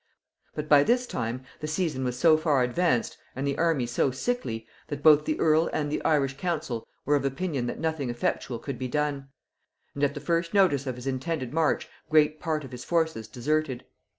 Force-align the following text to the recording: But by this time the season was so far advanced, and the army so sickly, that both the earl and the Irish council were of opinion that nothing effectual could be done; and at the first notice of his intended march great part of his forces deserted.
But 0.55 0.67
by 0.67 0.81
this 0.81 1.05
time 1.05 1.43
the 1.59 1.67
season 1.67 2.03
was 2.03 2.17
so 2.17 2.35
far 2.35 2.63
advanced, 2.63 3.19
and 3.35 3.45
the 3.45 3.59
army 3.59 3.85
so 3.85 4.09
sickly, 4.09 4.65
that 4.87 5.03
both 5.03 5.25
the 5.25 5.39
earl 5.39 5.69
and 5.73 5.91
the 5.91 6.03
Irish 6.03 6.37
council 6.37 6.87
were 7.05 7.15
of 7.15 7.23
opinion 7.23 7.67
that 7.67 7.77
nothing 7.79 8.09
effectual 8.09 8.57
could 8.57 8.79
be 8.79 8.87
done; 8.87 9.29
and 9.93 10.03
at 10.03 10.15
the 10.15 10.19
first 10.19 10.55
notice 10.55 10.87
of 10.87 10.95
his 10.95 11.05
intended 11.05 11.53
march 11.53 11.87
great 12.09 12.39
part 12.39 12.63
of 12.63 12.71
his 12.71 12.83
forces 12.83 13.27
deserted. 13.27 13.85